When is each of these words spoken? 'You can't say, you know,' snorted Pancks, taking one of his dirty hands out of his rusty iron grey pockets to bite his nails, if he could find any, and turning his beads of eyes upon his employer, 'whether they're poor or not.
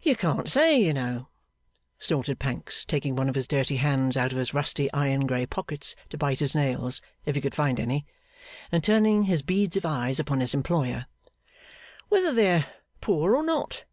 'You 0.00 0.16
can't 0.16 0.48
say, 0.48 0.76
you 0.82 0.92
know,' 0.92 1.28
snorted 2.00 2.40
Pancks, 2.40 2.84
taking 2.84 3.14
one 3.14 3.28
of 3.28 3.36
his 3.36 3.46
dirty 3.46 3.76
hands 3.76 4.16
out 4.16 4.32
of 4.32 4.38
his 4.38 4.52
rusty 4.52 4.92
iron 4.92 5.24
grey 5.24 5.46
pockets 5.46 5.94
to 6.10 6.18
bite 6.18 6.40
his 6.40 6.52
nails, 6.52 7.00
if 7.24 7.36
he 7.36 7.40
could 7.40 7.54
find 7.54 7.78
any, 7.78 8.04
and 8.72 8.82
turning 8.82 9.22
his 9.22 9.42
beads 9.42 9.76
of 9.76 9.86
eyes 9.86 10.18
upon 10.18 10.40
his 10.40 10.52
employer, 10.52 11.06
'whether 12.08 12.32
they're 12.34 12.66
poor 13.00 13.36
or 13.36 13.44
not. 13.44 13.84